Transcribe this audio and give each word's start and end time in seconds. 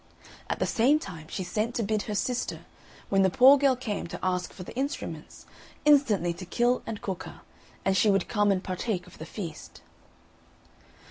At 0.49 0.57
the 0.57 0.65
same 0.65 0.97
time 0.97 1.27
she 1.27 1.43
sent 1.43 1.75
to 1.75 1.83
bid 1.83 2.01
her 2.09 2.15
sister, 2.15 2.61
when 3.09 3.21
the 3.21 3.29
poor 3.29 3.55
girl 3.55 3.75
came 3.75 4.07
to 4.07 4.19
ask 4.23 4.51
for 4.51 4.63
the 4.63 4.73
instruments, 4.75 5.45
instantly 5.85 6.33
to 6.33 6.43
kill 6.47 6.81
and 6.87 7.03
cook 7.03 7.25
her, 7.25 7.41
and 7.85 7.95
she 7.95 8.09
would 8.09 8.27
come 8.27 8.51
and 8.51 8.63
partake 8.63 9.05
of 9.05 9.19
the 9.19 9.27
feast. 9.27 9.81